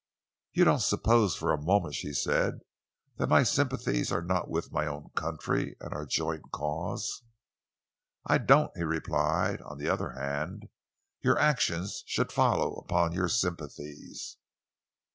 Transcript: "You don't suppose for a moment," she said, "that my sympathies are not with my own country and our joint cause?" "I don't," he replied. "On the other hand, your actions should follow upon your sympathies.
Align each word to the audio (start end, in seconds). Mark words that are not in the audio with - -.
"You 0.53 0.65
don't 0.65 0.81
suppose 0.81 1.35
for 1.35 1.53
a 1.53 1.61
moment," 1.61 1.93
she 1.93 2.11
said, 2.11 2.61
"that 3.17 3.29
my 3.29 3.43
sympathies 3.43 4.11
are 4.11 4.23
not 4.23 4.49
with 4.49 4.71
my 4.71 4.87
own 4.87 5.11
country 5.15 5.75
and 5.79 5.93
our 5.93 6.07
joint 6.07 6.49
cause?" 6.51 7.21
"I 8.25 8.39
don't," 8.39 8.75
he 8.75 8.81
replied. 8.81 9.61
"On 9.61 9.77
the 9.77 9.89
other 9.89 10.13
hand, 10.13 10.69
your 11.21 11.37
actions 11.37 12.03
should 12.07 12.31
follow 12.31 12.77
upon 12.77 13.11
your 13.13 13.29
sympathies. 13.29 14.37